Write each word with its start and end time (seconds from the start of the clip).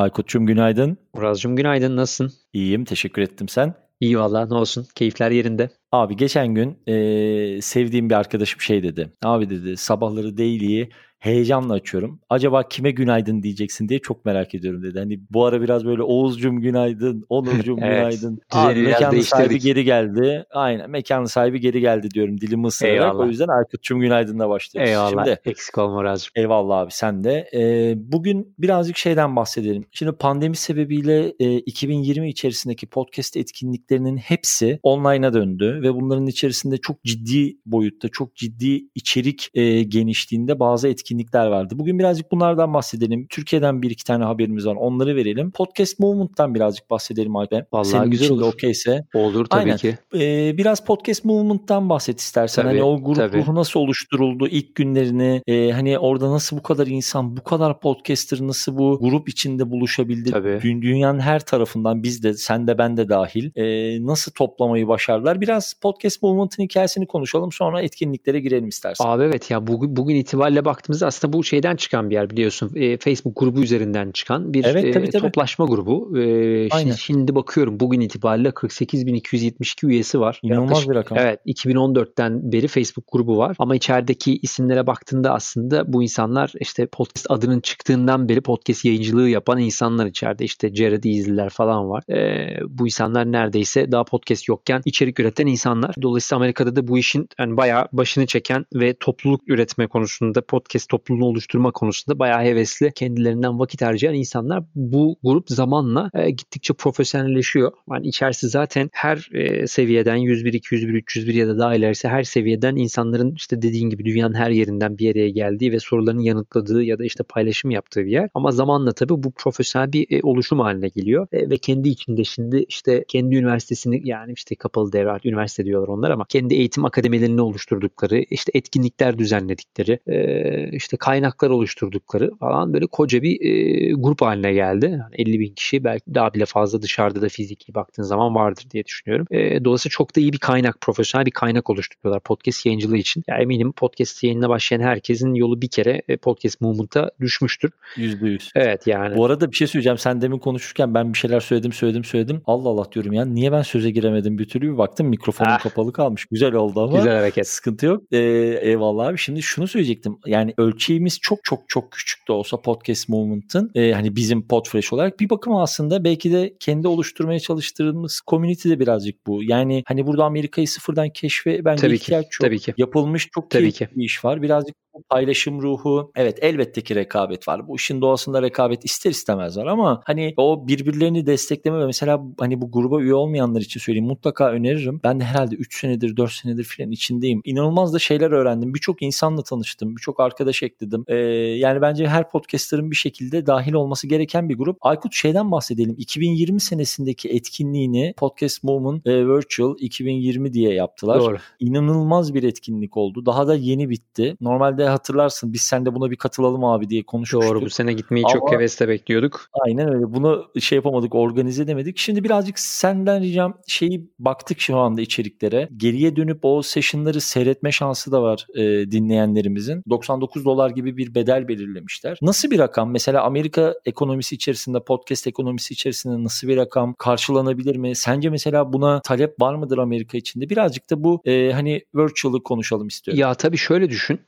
Aykut'cum 0.00 0.46
günaydın. 0.46 0.98
Muraz'cum 1.14 1.56
günaydın 1.56 1.96
nasılsın? 1.96 2.38
İyiyim 2.52 2.84
teşekkür 2.84 3.22
ettim 3.22 3.48
sen. 3.48 3.74
İyi 4.00 4.18
valla 4.18 4.46
ne 4.46 4.54
olsun 4.54 4.86
keyifler 4.94 5.30
yerinde. 5.30 5.70
Abi 5.92 6.16
geçen 6.16 6.54
gün 6.54 6.78
e, 6.86 7.62
sevdiğim 7.62 8.10
bir 8.10 8.14
arkadaşım 8.14 8.60
şey 8.60 8.82
dedi. 8.82 9.12
Abi 9.24 9.50
dedi 9.50 9.76
sabahları 9.76 10.38
daily'yi 10.38 10.90
heyecanla 11.20 11.74
açıyorum. 11.74 12.20
Acaba 12.30 12.68
kime 12.68 12.90
günaydın 12.90 13.42
diyeceksin 13.42 13.88
diye 13.88 13.98
çok 13.98 14.24
merak 14.24 14.54
ediyorum 14.54 14.82
dedi. 14.82 14.98
Hani 14.98 15.20
bu 15.30 15.46
ara 15.46 15.62
biraz 15.62 15.84
böyle 15.84 16.02
Oğuzcum 16.02 16.60
günaydın, 16.60 17.24
Onurcum 17.28 17.78
evet, 17.82 17.96
günaydın. 17.96 18.40
Abi 18.50 18.82
mekanın 18.82 19.20
sahibi 19.20 19.58
geri 19.58 19.84
geldi. 19.84 20.44
Aynen 20.50 20.90
mekanın 20.90 21.24
sahibi 21.24 21.60
geri 21.60 21.80
geldi 21.80 22.10
diyorum 22.10 22.40
dilimi 22.40 22.66
ısırarak. 22.66 22.94
Eyvallah. 22.94 23.24
O 23.24 23.26
yüzden 23.26 23.48
Aykut'cum 23.48 24.00
günaydınla 24.00 24.48
başlıyoruz. 24.48 24.90
Eyvallah 24.90 25.26
Şimdi, 25.26 25.40
eksik 25.44 25.78
olma 25.78 26.04
Razcığım. 26.04 26.32
Eyvallah 26.36 26.78
abi 26.78 26.90
sen 26.92 27.24
de. 27.24 27.48
Ee, 27.54 27.94
bugün 27.96 28.54
birazcık 28.58 28.96
şeyden 28.96 29.36
bahsedelim. 29.36 29.84
Şimdi 29.92 30.12
pandemi 30.12 30.56
sebebiyle 30.56 31.34
e, 31.38 31.58
2020 31.58 32.28
içerisindeki 32.28 32.86
podcast 32.86 33.36
etkinliklerinin 33.36 34.16
hepsi 34.16 34.80
online'a 34.82 35.32
döndü 35.32 35.80
ve 35.82 35.94
bunların 35.94 36.26
içerisinde 36.26 36.76
çok 36.76 37.04
ciddi 37.04 37.56
boyutta, 37.66 38.08
çok 38.08 38.36
ciddi 38.36 38.84
içerik 38.94 39.48
e, 39.54 39.82
genişliğinde 39.82 40.60
bazı 40.60 40.88
etkinlikler 40.88 41.09
etkinlikler 41.10 41.46
vardı. 41.46 41.74
Bugün 41.78 41.98
birazcık 41.98 42.32
bunlardan 42.32 42.74
bahsedelim. 42.74 43.26
Türkiye'den 43.30 43.82
bir 43.82 43.90
iki 43.90 44.04
tane 44.04 44.24
haberimiz 44.24 44.66
var. 44.66 44.74
Onları 44.74 45.16
verelim. 45.16 45.50
Podcast 45.50 45.98
Movement'tan 45.98 46.54
birazcık 46.54 46.90
bahsedelim 46.90 47.36
Alp. 47.36 47.52
Vallahi 47.72 47.88
Senin 47.88 48.10
güzel 48.10 48.30
olur. 48.30 48.52
okeyse. 48.52 49.04
Olur 49.14 49.44
tabii 49.46 49.60
Aynen. 49.60 49.76
ki. 49.76 49.98
Ee, 50.14 50.56
biraz 50.56 50.84
Podcast 50.84 51.24
Movement'tan 51.24 51.88
bahset 51.88 52.20
istersen. 52.20 52.62
Tabii, 52.62 52.78
hani 52.78 52.82
o 52.82 53.02
grup 53.02 53.16
tabii. 53.16 53.36
ruhu 53.36 53.54
nasıl 53.54 53.80
oluşturuldu? 53.80 54.46
ilk 54.46 54.74
günlerini 54.74 55.42
e, 55.46 55.70
hani 55.70 55.98
orada 55.98 56.30
nasıl 56.30 56.56
bu 56.56 56.62
kadar 56.62 56.86
insan, 56.86 57.36
bu 57.36 57.44
kadar 57.44 57.80
podcaster 57.80 58.38
nasıl 58.40 58.78
bu 58.78 58.98
grup 59.00 59.28
içinde 59.28 59.70
buluşabildi? 59.70 60.30
Tabii. 60.30 60.60
Dünyanın 60.62 61.20
her 61.20 61.40
tarafından 61.40 62.02
biz 62.02 62.22
de 62.22 62.34
sen 62.34 62.66
de 62.66 62.78
ben 62.78 62.96
de 62.96 63.08
dahil 63.08 63.50
e, 63.56 64.06
nasıl 64.06 64.32
toplamayı 64.32 64.88
başardılar? 64.88 65.40
Biraz 65.40 65.74
Podcast 65.82 66.22
Movement'ın 66.22 66.62
hikayesini 66.62 67.06
konuşalım 67.06 67.52
sonra 67.52 67.82
etkinliklere 67.82 68.40
girelim 68.40 68.68
istersen. 68.68 69.04
Abi 69.04 69.22
evet 69.22 69.50
ya 69.50 69.66
bugün, 69.66 69.96
bugün 69.96 70.16
itibariyle 70.16 70.64
baktığımız 70.64 70.99
baktığımızda 71.00 71.06
aslında 71.06 71.32
bu 71.32 71.44
şeyden 71.44 71.76
çıkan 71.76 72.10
bir 72.10 72.14
yer 72.14 72.30
biliyorsun. 72.30 72.72
E, 72.74 72.98
Facebook 72.98 73.36
grubu 73.36 73.62
üzerinden 73.62 74.10
çıkan 74.12 74.54
bir 74.54 74.64
evet, 74.64 74.94
tabii, 74.94 75.06
e, 75.06 75.10
tabii. 75.10 75.22
toplaşma 75.22 75.66
grubu. 75.66 76.18
E, 76.18 76.68
Aynen. 76.70 76.92
Şimdi, 76.92 77.34
bakıyorum 77.34 77.80
bugün 77.80 78.00
itibariyle 78.00 78.48
48.272 78.48 79.86
üyesi 79.86 80.20
var. 80.20 80.40
İnanılmaz 80.42 80.70
Yaklaşık, 80.70 80.90
bir 80.90 80.94
rakam. 80.94 81.18
Evet 81.18 81.40
2014'ten 81.46 82.52
beri 82.52 82.68
Facebook 82.68 83.04
grubu 83.12 83.38
var. 83.38 83.56
Ama 83.58 83.76
içerideki 83.76 84.38
isimlere 84.42 84.86
baktığında 84.86 85.32
aslında 85.32 85.92
bu 85.92 86.02
insanlar 86.02 86.52
işte 86.60 86.86
podcast 86.86 87.26
adının 87.28 87.60
çıktığından 87.60 88.28
beri 88.28 88.40
podcast 88.40 88.84
yayıncılığı 88.84 89.28
yapan 89.28 89.58
insanlar 89.58 90.06
içeride. 90.06 90.44
İşte 90.44 90.74
Jared 90.74 91.04
Easley'ler 91.04 91.48
falan 91.48 91.90
var. 91.90 92.02
E, 92.10 92.58
bu 92.68 92.86
insanlar 92.86 93.32
neredeyse 93.32 93.92
daha 93.92 94.04
podcast 94.04 94.48
yokken 94.48 94.82
içerik 94.84 95.20
üreten 95.20 95.46
insanlar. 95.46 95.94
Dolayısıyla 96.02 96.36
Amerika'da 96.36 96.76
da 96.76 96.88
bu 96.88 96.98
işin 96.98 97.28
yani 97.38 97.56
bayağı 97.56 97.88
başını 97.92 98.26
çeken 98.26 98.66
ve 98.74 98.94
topluluk 99.00 99.40
üretme 99.46 99.86
konusunda 99.86 100.40
podcast 100.40 100.89
topluluğunu 100.90 101.24
oluşturma 101.24 101.70
konusunda 101.70 102.18
bayağı 102.18 102.42
hevesli 102.42 102.92
kendilerinden 102.94 103.58
vakit 103.58 103.82
harcayan 103.82 104.14
insanlar 104.14 104.64
bu 104.74 105.16
grup 105.22 105.50
zamanla 105.50 106.10
e, 106.14 106.30
gittikçe 106.30 106.74
profesyonelleşiyor. 106.74 107.72
Yani 107.90 108.06
içerisi 108.06 108.48
zaten 108.48 108.90
her 108.92 109.28
e, 109.32 109.66
seviyeden 109.66 110.16
101, 110.16 110.52
201, 110.52 110.94
301 110.94 111.34
ya 111.34 111.48
da 111.48 111.58
daha 111.58 111.74
ilerisi 111.74 112.08
her 112.08 112.22
seviyeden 112.22 112.76
insanların 112.76 113.34
işte 113.34 113.62
dediğin 113.62 113.90
gibi 113.90 114.04
dünyanın 114.04 114.34
her 114.34 114.50
yerinden 114.50 114.98
bir 114.98 115.10
araya 115.10 115.30
geldiği 115.30 115.72
ve 115.72 115.80
sorularını 115.80 116.22
yanıtladığı 116.22 116.82
ya 116.82 116.98
da 116.98 117.04
işte 117.04 117.24
paylaşım 117.24 117.70
yaptığı 117.70 118.04
bir 118.04 118.10
yer. 118.10 118.28
Ama 118.34 118.50
zamanla 118.50 118.92
tabii 118.92 119.22
bu 119.22 119.32
profesyonel 119.32 119.92
bir 119.92 120.06
e, 120.10 120.20
oluşum 120.22 120.60
haline 120.60 120.88
geliyor 120.88 121.26
e, 121.32 121.50
ve 121.50 121.56
kendi 121.58 121.88
içinde 121.88 122.24
şimdi 122.24 122.64
işte 122.68 123.04
kendi 123.08 123.36
üniversitesini 123.36 124.08
yani 124.08 124.32
işte 124.32 124.54
kapalı 124.54 124.92
devre 124.92 125.28
üniversite 125.28 125.64
diyorlar 125.64 125.88
onlar 125.88 126.10
ama 126.10 126.24
kendi 126.28 126.54
eğitim 126.54 126.84
akademilerini 126.84 127.40
oluşturdukları 127.40 128.24
işte 128.30 128.52
etkinlikler 128.54 129.18
düzenledikleri 129.18 129.98
e, 130.06 130.76
işte 130.80 130.96
kaynaklar 130.96 131.50
oluşturdukları 131.50 132.36
falan 132.40 132.72
böyle 132.72 132.86
koca 132.86 133.22
bir 133.22 133.40
e, 133.40 133.92
grup 133.92 134.22
haline 134.22 134.52
geldi. 134.52 134.86
Yani 134.86 135.14
50 135.30 135.40
bin 135.40 135.54
kişi 135.54 135.84
belki 135.84 136.14
daha 136.14 136.34
bile 136.34 136.46
fazla 136.46 136.82
dışarıda 136.82 137.22
da 137.22 137.28
fiziki 137.28 137.74
baktığın 137.74 138.02
zaman 138.02 138.34
vardır 138.34 138.64
diye 138.70 138.84
düşünüyorum. 138.84 139.26
E, 139.30 139.64
dolayısıyla 139.64 139.90
çok 139.90 140.16
da 140.16 140.20
iyi 140.20 140.32
bir 140.32 140.38
kaynak, 140.38 140.80
profesyonel 140.80 141.26
bir 141.26 141.30
kaynak 141.30 141.70
oluşturuyorlar 141.70 142.22
podcast 142.22 142.66
yayıncılığı 142.66 142.96
için. 142.96 143.24
Yani 143.28 143.42
eminim 143.42 143.72
podcast 143.72 144.24
yayınına 144.24 144.48
başlayan 144.48 144.80
herkesin 144.80 145.34
yolu 145.34 145.62
bir 145.62 145.68
kere 145.68 146.02
e, 146.08 146.16
podcast 146.16 146.60
movement'a 146.60 147.10
düşmüştür. 147.20 147.70
%100. 147.96 148.50
Evet 148.54 148.86
yani. 148.86 149.16
Bu 149.16 149.24
arada 149.24 149.50
bir 149.50 149.56
şey 149.56 149.66
söyleyeceğim. 149.66 149.98
Sen 149.98 150.20
demin 150.20 150.38
konuşurken 150.38 150.94
ben 150.94 151.12
bir 151.12 151.18
şeyler 151.18 151.40
söyledim 151.40 151.72
söyledim 151.72 152.04
söyledim. 152.04 152.42
Allah 152.46 152.68
Allah 152.68 152.92
diyorum 152.92 153.12
ya 153.12 153.24
niye 153.24 153.52
ben 153.52 153.62
söze 153.62 153.90
giremedim 153.90 154.38
bir 154.38 154.48
türlü 154.48 154.72
bir 154.72 154.78
baktım 154.78 155.06
mikrofonum 155.06 155.52
ah. 155.52 155.60
kapalı 155.60 155.92
kalmış. 155.92 156.24
Güzel 156.24 156.54
oldu 156.54 156.80
ama. 156.80 156.96
Güzel 156.98 157.16
hareket. 157.16 157.48
Sıkıntı 157.48 157.86
yok. 157.86 158.02
Ee, 158.12 158.18
eyvallah 158.62 159.06
abi. 159.06 159.18
Şimdi 159.18 159.42
şunu 159.42 159.68
söyleyecektim. 159.68 160.16
Yani 160.26 160.54
ölçeğimiz 160.70 161.18
çok 161.20 161.38
çok 161.44 161.68
çok 161.68 161.92
küçük 161.92 162.28
de 162.28 162.32
olsa 162.32 162.60
podcast 162.60 163.08
movement'ın 163.08 163.70
e, 163.74 163.92
hani 163.92 164.16
bizim 164.16 164.48
Podfresh 164.48 164.92
olarak 164.92 165.20
bir 165.20 165.30
bakıma 165.30 165.62
aslında 165.62 166.04
belki 166.04 166.32
de 166.32 166.54
kendi 166.60 166.88
oluşturmaya 166.88 167.40
çalıştığımız 167.40 168.20
community 168.26 168.70
de 168.70 168.80
birazcık 168.80 169.26
bu. 169.26 169.42
Yani 169.42 169.82
hani 169.86 170.06
burada 170.06 170.24
Amerika'yı 170.24 170.68
sıfırdan 170.68 171.10
keşfe 171.10 171.64
bence 171.64 171.80
tabii 171.80 171.94
ihtiyaç 171.94 172.24
ki, 172.24 172.30
çok. 172.30 172.46
Tabii 172.46 172.58
ki. 172.58 172.74
Yapılmış 172.76 173.28
çok 173.34 173.50
tabii 173.50 173.72
ki. 173.72 173.88
bir 173.96 174.04
iş 174.04 174.24
var. 174.24 174.42
Birazcık 174.42 174.76
paylaşım 175.08 175.62
ruhu. 175.62 176.12
Evet 176.16 176.38
elbette 176.40 176.80
ki 176.80 176.94
rekabet 176.94 177.48
var. 177.48 177.68
Bu 177.68 177.76
işin 177.76 178.00
doğasında 178.00 178.42
rekabet 178.42 178.84
ister 178.84 179.10
istemez 179.10 179.56
var 179.56 179.66
ama 179.66 180.02
hani 180.04 180.34
o 180.36 180.68
birbirlerini 180.68 181.26
destekleme 181.26 181.78
ve 181.78 181.86
mesela 181.86 182.22
hani 182.38 182.60
bu 182.60 182.70
gruba 182.70 183.00
üye 183.00 183.14
olmayanlar 183.14 183.60
için 183.60 183.80
söyleyeyim 183.80 184.06
mutlaka 184.06 184.50
öneririm. 184.50 185.00
Ben 185.04 185.20
de 185.20 185.24
herhalde 185.24 185.54
3 185.54 185.80
senedir 185.80 186.16
4 186.16 186.32
senedir 186.32 186.64
filan 186.64 186.90
içindeyim. 186.90 187.40
İnanılmaz 187.44 187.94
da 187.94 187.98
şeyler 187.98 188.30
öğrendim. 188.30 188.74
Birçok 188.74 189.02
insanla 189.02 189.42
tanıştım. 189.42 189.96
Birçok 189.96 190.20
arkadaş 190.20 190.62
ekledim. 190.62 191.04
Ee, 191.08 191.16
yani 191.60 191.80
bence 191.80 192.06
her 192.06 192.30
podcaster'ın 192.30 192.90
bir 192.90 192.96
şekilde 192.96 193.46
dahil 193.46 193.72
olması 193.72 194.06
gereken 194.06 194.48
bir 194.48 194.58
grup. 194.58 194.76
Aykut 194.80 195.14
şeyden 195.14 195.50
bahsedelim. 195.50 195.94
2020 195.98 196.60
senesindeki 196.60 197.28
etkinliğini 197.28 198.14
Podcast 198.16 198.64
Movement 198.64 199.06
e, 199.06 199.26
Virtual 199.28 199.74
2020 199.78 200.52
diye 200.52 200.74
yaptılar. 200.74 201.20
Doğru. 201.20 201.36
İnanılmaz 201.60 202.34
bir 202.34 202.42
etkinlik 202.42 202.96
oldu. 202.96 203.26
Daha 203.26 203.46
da 203.46 203.54
yeni 203.54 203.90
bitti. 203.90 204.36
Normalde 204.40 204.88
hatırlarsın 204.90 205.52
biz 205.52 205.60
sen 205.60 205.86
de 205.86 205.94
buna 205.94 206.10
bir 206.10 206.16
katılalım 206.16 206.64
abi 206.64 206.88
diye 206.88 207.02
konuşmuştuk. 207.02 207.50
Doğru 207.50 207.60
bu 207.62 207.70
sene 207.70 207.92
gitmeyi 207.92 208.24
Ama, 208.26 208.32
çok 208.32 208.52
hevesle 208.52 208.88
bekliyorduk. 208.88 209.46
Aynen 209.66 209.94
öyle. 209.94 210.14
Bunu 210.14 210.46
şey 210.60 210.76
yapamadık, 210.76 211.14
organize 211.14 211.62
edemedik. 211.62 211.98
Şimdi 211.98 212.24
birazcık 212.24 212.58
senden 212.58 213.22
ricam 213.22 213.54
şeyi 213.66 214.10
baktık 214.18 214.60
şu 214.60 214.76
anda 214.76 215.00
içeriklere. 215.00 215.68
Geriye 215.76 216.16
dönüp 216.16 216.38
o 216.42 216.62
session'ları 216.62 217.20
seyretme 217.20 217.72
şansı 217.72 218.12
da 218.12 218.22
var 218.22 218.46
e, 218.54 218.90
dinleyenlerimizin. 218.90 219.82
99 219.90 220.44
dolar 220.44 220.70
gibi 220.70 220.96
bir 220.96 221.14
bedel 221.14 221.48
belirlemişler. 221.48 222.18
Nasıl 222.22 222.50
bir 222.50 222.58
rakam? 222.58 222.90
Mesela 222.90 223.22
Amerika 223.22 223.74
ekonomisi 223.84 224.34
içerisinde, 224.34 224.84
podcast 224.84 225.26
ekonomisi 225.26 225.74
içerisinde 225.74 226.24
nasıl 226.24 226.48
bir 226.48 226.56
rakam 226.56 226.94
karşılanabilir 226.98 227.76
mi? 227.76 227.96
Sence 227.96 228.30
mesela 228.30 228.72
buna 228.72 229.00
talep 229.00 229.40
var 229.40 229.54
mıdır 229.54 229.78
Amerika 229.78 230.18
içinde? 230.18 230.50
Birazcık 230.50 230.90
da 230.90 231.04
bu 231.04 231.20
e, 231.24 231.52
hani 231.52 231.82
virtual'ı 231.94 232.42
konuşalım 232.42 232.88
istiyorum. 232.88 233.20
Ya 233.20 233.34
tabii 233.34 233.56
şöyle 233.56 233.90
düşün. 233.90 234.20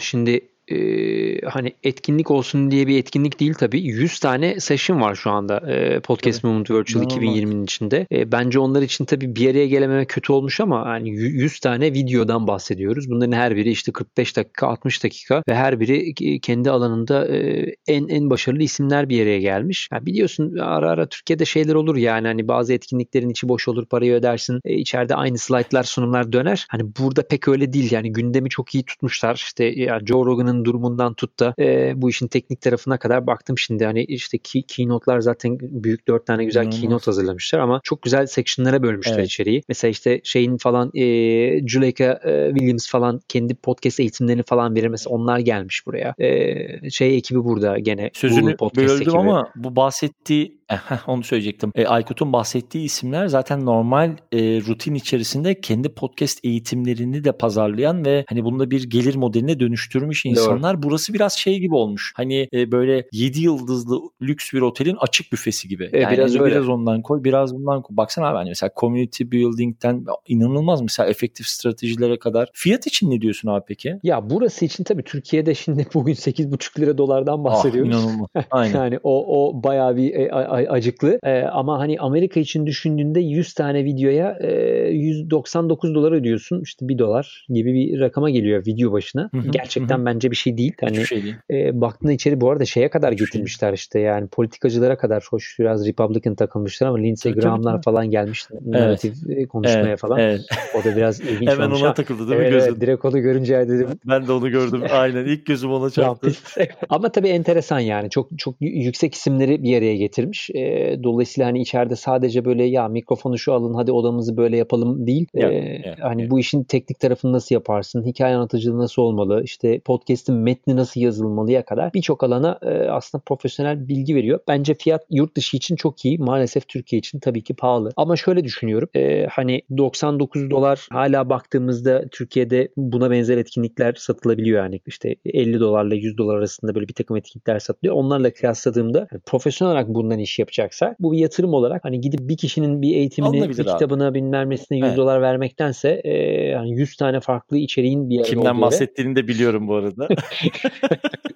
Şimdi 0.00 0.48
e, 0.68 1.40
hani 1.40 1.72
etkinlik 1.82 2.30
olsun 2.30 2.70
diye 2.70 2.86
bir 2.86 2.98
etkinlik 2.98 3.40
değil 3.40 3.54
tabii. 3.54 3.80
100 3.80 4.20
tane 4.20 4.60
session 4.60 5.00
var 5.00 5.14
şu 5.14 5.30
anda 5.30 5.72
e, 5.72 6.00
Podcast 6.00 6.42
tabii. 6.42 6.52
Movement 6.52 6.70
Virtual 6.70 7.04
2020'nin 7.04 7.64
içinde. 7.64 8.06
E, 8.12 8.32
bence 8.32 8.58
onlar 8.58 8.82
için 8.82 9.04
tabii 9.04 9.36
bir 9.36 9.50
araya 9.50 9.66
gelememe 9.66 10.04
kötü 10.04 10.32
olmuş 10.32 10.60
ama 10.60 10.86
hani 10.86 11.10
100 11.10 11.60
tane 11.60 11.92
videodan 11.92 12.46
bahsediyoruz. 12.46 13.10
Bunların 13.10 13.32
her 13.32 13.56
biri 13.56 13.70
işte 13.70 13.92
45 13.92 14.36
dakika, 14.36 14.66
60 14.66 15.04
dakika 15.04 15.42
ve 15.48 15.54
her 15.54 15.80
biri 15.80 16.14
kendi 16.40 16.70
alanında 16.70 17.28
e, 17.36 17.66
en 17.86 18.08
en 18.08 18.30
başarılı 18.30 18.62
isimler 18.62 19.08
bir 19.08 19.22
araya 19.22 19.40
gelmiş. 19.40 19.88
Ya 19.92 20.06
biliyorsun 20.06 20.56
ara 20.56 20.90
ara 20.90 21.08
Türkiye'de 21.08 21.44
şeyler 21.44 21.74
olur 21.74 21.96
yani 21.96 22.26
hani 22.26 22.48
bazı 22.48 22.72
etkinliklerin 22.72 23.30
içi 23.30 23.48
boş 23.48 23.68
olur, 23.68 23.86
parayı 23.86 24.12
ödersin. 24.12 24.60
E, 24.64 24.74
içeride 24.74 25.14
aynı 25.14 25.38
slaytlar, 25.38 25.84
sunumlar 25.84 26.32
döner. 26.32 26.66
Hani 26.70 26.82
burada 27.00 27.28
pek 27.28 27.48
öyle 27.48 27.72
değil 27.72 27.92
yani 27.92 28.12
gündemi 28.12 28.48
çok 28.48 28.74
iyi 28.74 28.84
tutmuşlar. 28.84 29.34
İşte 29.34 29.64
ya 29.64 30.00
Joe 30.06 30.26
Rogan'ın 30.26 30.55
Ajanın 30.56 30.64
durumundan 30.64 31.14
tut 31.14 31.40
da 31.40 31.54
e, 31.58 31.92
bu 31.96 32.10
işin 32.10 32.28
teknik 32.28 32.60
tarafına 32.60 32.98
kadar 32.98 33.26
baktım 33.26 33.58
şimdi. 33.58 33.84
Hani 33.84 34.04
işte 34.04 34.38
key, 34.38 34.62
keynote'lar 34.62 35.20
zaten 35.20 35.58
büyük 35.60 36.08
dört 36.08 36.26
tane 36.26 36.44
güzel 36.44 36.64
hmm. 36.64 36.70
keynote 36.70 37.04
hazırlamışlar 37.04 37.58
ama 37.58 37.80
çok 37.84 38.02
güzel 38.02 38.26
section'lara 38.26 38.82
bölmüşler 38.82 39.14
evet. 39.18 39.26
içeriği. 39.26 39.62
Mesela 39.68 39.90
işte 39.90 40.20
şeyin 40.24 40.56
falan 40.56 40.90
e, 40.94 41.68
Juleka 41.68 42.20
e, 42.24 42.48
Williams 42.48 42.90
falan 42.90 43.20
kendi 43.28 43.54
podcast 43.54 44.00
eğitimlerini 44.00 44.42
falan 44.42 44.74
verir. 44.74 44.88
Mesela 44.88 45.14
onlar 45.14 45.38
gelmiş 45.38 45.86
buraya. 45.86 46.14
E, 46.18 46.90
şey 46.90 47.16
ekibi 47.16 47.44
burada 47.44 47.78
gene. 47.78 48.10
Sözünü 48.14 48.56
böldüm 48.58 48.96
ekibi. 48.96 49.18
ama 49.18 49.52
bu 49.56 49.76
bahsettiği 49.76 50.58
onu 51.06 51.24
söyleyecektim. 51.24 51.72
E, 51.74 51.86
Aykut'un 51.86 52.32
bahsettiği 52.32 52.84
isimler 52.84 53.26
zaten 53.26 53.66
normal 53.66 54.16
e, 54.32 54.38
rutin 54.40 54.94
içerisinde 54.94 55.60
kendi 55.60 55.88
podcast 55.88 56.44
eğitimlerini 56.44 57.24
de 57.24 57.32
pazarlayan 57.32 58.04
ve 58.04 58.24
hani 58.28 58.44
bunda 58.44 58.70
bir 58.70 58.90
gelir 58.90 59.14
modeline 59.14 59.60
dönüştürmüş 59.60 60.24
insanlar 60.26 60.45
insanlar. 60.46 60.82
Burası 60.82 61.14
biraz 61.14 61.32
şey 61.32 61.58
gibi 61.58 61.74
olmuş. 61.74 62.12
Hani 62.16 62.48
e, 62.52 62.72
böyle 62.72 63.04
7 63.12 63.40
yıldızlı 63.40 64.00
lüks 64.22 64.52
bir 64.52 64.60
otelin 64.60 64.96
açık 65.00 65.32
büfesi 65.32 65.68
gibi. 65.68 65.90
E, 65.92 66.00
yani 66.00 66.12
biraz 66.12 66.36
öyle. 66.36 66.54
Biraz 66.54 66.68
ondan 66.68 67.02
koy, 67.02 67.24
biraz 67.24 67.54
bundan 67.54 67.82
koy. 67.82 67.96
Baksana 67.96 68.28
abi 68.28 68.36
hani 68.36 68.48
mesela 68.48 68.70
community 68.80 69.24
building'ten 69.24 70.04
inanılmaz 70.28 70.82
mesela 70.82 71.08
efektif 71.08 71.46
stratejilere 71.46 72.18
kadar. 72.18 72.50
Fiyat 72.52 72.86
için 72.86 73.10
ne 73.10 73.20
diyorsun 73.20 73.48
abi 73.48 73.64
peki? 73.68 73.98
Ya 74.02 74.30
burası 74.30 74.64
için 74.64 74.84
tabii 74.84 75.02
Türkiye'de 75.02 75.54
şimdi 75.54 75.86
bugün 75.94 76.14
8,5 76.14 76.80
lira 76.80 76.98
dolardan 76.98 77.38
ah, 77.40 77.44
bahsediyoruz. 77.44 77.94
Ah, 77.94 78.00
inanılmaz. 78.00 78.28
Aynen. 78.50 78.74
yani 78.74 78.98
o 79.02 79.26
o 79.26 79.62
bayağı 79.62 79.96
bir 79.96 80.14
e, 80.14 80.32
acıklı. 80.68 81.18
E, 81.22 81.42
ama 81.42 81.78
hani 81.78 81.98
Amerika 81.98 82.40
için 82.40 82.66
düşündüğünde 82.66 83.20
100 83.20 83.54
tane 83.54 83.84
videoya 83.84 84.38
e, 84.40 84.90
199 84.90 85.94
dolar 85.94 86.12
ödüyorsun. 86.12 86.62
İşte 86.62 86.88
1 86.88 86.98
dolar 86.98 87.46
gibi 87.48 87.74
bir 87.74 88.00
rakama 88.00 88.30
geliyor 88.30 88.66
video 88.66 88.92
başına. 88.92 89.30
Gerçekten 89.50 90.06
bence 90.06 90.30
bir 90.30 90.35
şey 90.36 90.58
değil. 90.58 90.72
Hani 90.80 91.06
şey 91.06 91.22
değil. 91.22 91.36
E, 91.50 91.80
baktığında 91.80 92.12
içeri 92.12 92.40
bu 92.40 92.50
arada 92.50 92.64
şeye 92.64 92.90
kadar 92.90 93.12
Hiçbir 93.12 93.26
getirmişler 93.26 93.68
şey. 93.68 93.74
işte 93.74 94.00
yani 94.00 94.28
politikacılara 94.28 94.98
kadar 94.98 95.26
hoş 95.30 95.56
biraz 95.58 95.86
Republican 95.86 96.34
takılmışlar 96.34 96.86
ama 96.86 96.98
Lindsey 96.98 97.32
Graham'lar 97.32 97.82
falan 97.82 98.10
gelmiş 98.10 98.46
narratif 98.66 99.14
evet. 99.28 99.48
konuşmaya 99.48 99.88
evet. 99.88 99.98
falan. 99.98 100.18
Evet. 100.18 100.40
O 100.80 100.84
da 100.84 100.96
biraz 100.96 101.20
ilginç 101.20 101.48
Hemen 101.50 101.66
olmuş. 101.66 101.82
ona 101.82 101.94
takıldı 101.94 102.28
değil 102.28 102.40
mi 102.40 102.46
evet, 102.46 102.66
gözün? 102.66 102.80
Direkt 102.80 103.04
onu 103.04 103.20
görünce 103.20 103.68
dedim. 103.68 103.88
Ben 104.04 104.26
de 104.26 104.32
onu 104.32 104.50
gördüm. 104.50 104.82
Aynen 104.90 105.24
ilk 105.24 105.46
gözüm 105.46 105.72
ona 105.72 105.90
çarptı. 105.90 106.32
ama 106.88 107.12
tabii 107.12 107.28
enteresan 107.28 107.80
yani. 107.80 108.10
Çok 108.10 108.38
çok 108.38 108.54
yüksek 108.60 109.14
isimleri 109.14 109.62
bir 109.62 109.78
araya 109.78 109.96
getirmiş. 109.96 110.50
E, 110.50 110.96
dolayısıyla 111.02 111.48
hani 111.48 111.60
içeride 111.60 111.96
sadece 111.96 112.44
böyle 112.44 112.64
ya 112.64 112.88
mikrofonu 112.88 113.38
şu 113.38 113.52
alın 113.52 113.74
hadi 113.74 113.92
odamızı 113.92 114.36
böyle 114.36 114.56
yapalım 114.56 115.06
değil. 115.06 115.26
Ee, 115.34 115.40
yeah, 115.40 115.96
hani 116.00 116.22
yeah. 116.22 116.30
bu 116.30 116.40
işin 116.40 116.64
teknik 116.64 117.00
tarafını 117.00 117.32
nasıl 117.32 117.54
yaparsın? 117.54 118.04
Hikaye 118.06 118.36
anlatıcılığı 118.36 118.78
nasıl 118.78 119.02
olmalı? 119.02 119.42
İşte 119.44 119.80
podcast'in 120.26 120.36
metni 120.36 120.76
nasıl 120.76 121.00
yazılmalıya 121.00 121.64
kadar 121.64 121.94
birçok 121.94 122.24
alana 122.24 122.58
e, 122.62 122.68
aslında 122.68 123.22
profesyonel 123.26 123.88
bilgi 123.88 124.14
veriyor. 124.14 124.40
Bence 124.48 124.74
fiyat 124.74 125.04
yurt 125.10 125.36
dışı 125.36 125.56
için 125.56 125.76
çok 125.76 126.04
iyi. 126.04 126.18
Maalesef 126.18 126.68
Türkiye 126.68 126.98
için 126.98 127.20
tabii 127.20 127.42
ki 127.42 127.54
pahalı. 127.54 127.90
Ama 127.96 128.16
şöyle 128.16 128.44
düşünüyorum. 128.44 128.88
E, 128.94 129.26
hani 129.26 129.62
99 129.76 130.50
dolar 130.50 130.86
hala 130.90 131.28
baktığımızda 131.28 132.04
Türkiye'de 132.12 132.68
buna 132.76 133.10
benzer 133.10 133.38
etkinlikler 133.38 133.94
satılabiliyor 133.94 134.62
yani. 134.62 134.80
işte 134.86 135.16
50 135.24 135.60
dolarla 135.60 135.94
100 135.94 136.18
dolar 136.18 136.36
arasında 136.36 136.74
böyle 136.74 136.88
bir 136.88 136.94
takım 136.94 137.16
etkinlikler 137.16 137.58
satılıyor. 137.58 137.94
Onlarla 137.94 138.32
kıyasladığımda 138.32 138.98
yani 138.98 139.22
profesyonel 139.26 139.72
olarak 139.72 139.88
bundan 139.88 140.18
iş 140.18 140.38
yapacaksa 140.38 140.96
bu 141.00 141.12
bir 141.12 141.18
yatırım 141.18 141.54
olarak 141.54 141.84
hani 141.84 142.00
gidip 142.00 142.20
bir 142.20 142.36
kişinin 142.36 142.82
bir 142.82 142.96
eğitimini, 142.96 143.48
bir 143.48 143.56
kitabına 143.56 144.14
bilmem 144.14 144.50
nesine 144.50 144.78
100 144.78 144.86
evet. 144.86 144.96
dolar 144.96 145.22
vermektense 145.22 146.00
e, 146.04 146.12
yani 146.48 146.70
100 146.70 146.96
tane 146.96 147.20
farklı 147.20 147.56
içeriğin 147.58 148.10
bir 148.10 148.22
Kimden 148.22 148.60
bahsettiğini 148.60 149.16
de 149.16 149.28
biliyorum 149.28 149.68
bu 149.68 149.74
arada. 149.74 150.05
it. 150.10 151.32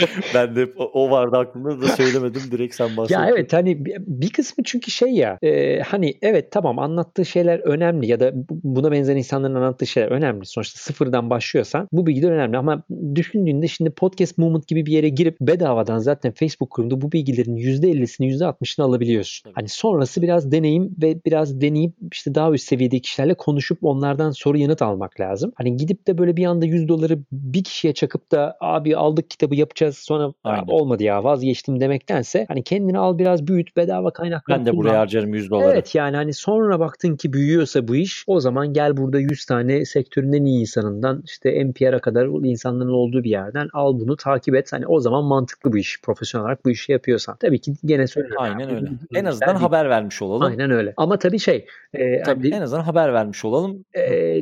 ben 0.34 0.56
de 0.56 0.68
o 0.76 1.10
vardı 1.10 1.36
aklımda 1.36 1.82
da 1.82 1.88
söylemedim 1.88 2.42
direkt 2.50 2.74
sen 2.74 2.96
bahsettin. 2.96 3.20
Ya 3.20 3.28
evet 3.30 3.52
hani 3.52 3.84
bir 3.98 4.30
kısmı 4.30 4.64
çünkü 4.64 4.90
şey 4.90 5.08
ya 5.08 5.38
e, 5.42 5.80
hani 5.80 6.14
evet 6.22 6.52
tamam 6.52 6.78
anlattığı 6.78 7.24
şeyler 7.24 7.58
önemli 7.58 8.06
ya 8.06 8.20
da 8.20 8.32
buna 8.50 8.92
benzer 8.92 9.16
insanların 9.16 9.54
anlattığı 9.54 9.86
şeyler 9.86 10.08
önemli. 10.08 10.46
Sonuçta 10.46 10.80
sıfırdan 10.80 11.30
başlıyorsan 11.30 11.88
bu 11.92 12.06
bilgiler 12.06 12.30
önemli 12.30 12.58
ama 12.58 12.82
düşündüğünde 13.14 13.68
şimdi 13.68 13.90
podcast 13.90 14.38
movement 14.38 14.68
gibi 14.68 14.86
bir 14.86 14.92
yere 14.92 15.08
girip 15.08 15.40
bedavadan 15.40 15.98
zaten 15.98 16.32
Facebook 16.32 16.70
kurumda 16.70 17.00
bu 17.00 17.12
bilgilerin 17.12 17.56
%50'sini 17.56 18.26
%60'ını 18.26 18.84
alabiliyorsun. 18.84 19.52
Hani 19.54 19.68
sonrası 19.68 20.22
biraz 20.22 20.52
deneyim 20.52 20.96
ve 21.02 21.24
biraz 21.24 21.60
deneyip 21.60 21.94
işte 22.12 22.34
daha 22.34 22.52
üst 22.52 22.68
seviyedeki 22.68 23.02
kişilerle 23.02 23.34
konuşup 23.34 23.78
onlardan 23.82 24.30
soru 24.30 24.58
yanıt 24.58 24.82
almak 24.82 25.20
lazım. 25.20 25.52
Hani 25.54 25.76
gidip 25.76 26.06
de 26.06 26.18
böyle 26.18 26.36
bir 26.36 26.44
anda 26.44 26.66
100 26.66 26.88
doları 26.88 27.18
bir 27.32 27.64
kişiye 27.64 27.94
çakıp 27.94 28.32
da 28.32 28.56
abi 28.60 28.96
aldık 28.96 29.30
kitabı 29.30 29.54
yapacağız 29.54 29.81
sonra 29.90 30.32
Aynen. 30.44 30.66
olmadı 30.68 31.02
ya 31.02 31.24
vazgeçtim 31.24 31.80
demektense 31.80 32.44
hani 32.48 32.62
kendini 32.62 32.98
al 32.98 33.18
biraz 33.18 33.46
büyüt 33.46 33.76
bedava 33.76 34.10
kaynaklar 34.10 34.58
Ben 34.58 34.66
de 34.66 34.76
buraya 34.76 34.98
harcarım 34.98 35.34
100 35.34 35.50
doları. 35.50 35.72
Evet 35.72 35.94
yani 35.94 36.16
hani 36.16 36.34
sonra 36.34 36.80
baktın 36.80 37.16
ki 37.16 37.32
büyüyorsa 37.32 37.88
bu 37.88 37.96
iş 37.96 38.24
o 38.26 38.40
zaman 38.40 38.72
gel 38.72 38.96
burada 38.96 39.18
100 39.18 39.46
tane 39.46 39.84
sektörün 39.84 40.32
en 40.32 40.44
iyi 40.44 40.60
insanından 40.60 41.22
işte 41.24 41.64
NPR'a 41.66 41.98
kadar 41.98 42.26
insanların 42.44 42.92
olduğu 42.92 43.24
bir 43.24 43.30
yerden 43.30 43.68
al 43.72 44.00
bunu 44.00 44.16
takip 44.16 44.54
et. 44.54 44.72
Hani 44.72 44.86
o 44.86 45.00
zaman 45.00 45.24
mantıklı 45.24 45.72
bu 45.72 45.78
iş. 45.78 46.00
Profesyonel 46.02 46.44
olarak 46.44 46.64
bu 46.64 46.70
işi 46.70 46.92
yapıyorsan. 46.92 47.36
Tabii 47.40 47.58
ki 47.60 47.72
gene 47.84 48.06
söylüyorum. 48.06 48.42
Aynen 48.42 48.74
öyle. 48.74 48.88
En 49.14 49.24
azından 49.24 49.54
haber 49.54 49.88
vermiş 49.88 50.22
olalım. 50.22 50.42
Aynen 50.42 50.70
öyle. 50.70 50.94
Ama 50.96 51.18
tabii 51.18 51.38
şey. 51.38 51.66
E, 51.94 52.22
tabii 52.22 52.50
hani, 52.50 52.56
en 52.60 52.62
azından 52.62 52.82
haber 52.82 53.12
vermiş 53.12 53.44
olalım. 53.44 53.84
E, 53.94 54.00